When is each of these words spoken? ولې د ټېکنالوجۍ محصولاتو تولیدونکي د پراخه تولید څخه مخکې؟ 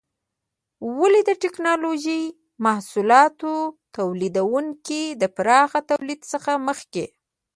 ولې 0.99 1.21
د 1.25 1.31
ټېکنالوجۍ 1.43 2.23
محصولاتو 2.65 3.53
تولیدونکي 3.97 5.03
د 5.21 5.23
پراخه 5.35 5.79
تولید 5.91 6.21
څخه 6.31 6.51
مخکې؟ 6.67 7.05